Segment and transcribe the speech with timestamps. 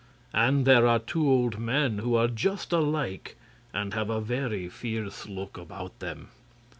[0.33, 3.37] And there are two old men who are just alike
[3.71, 6.29] and have a very fierce look about them.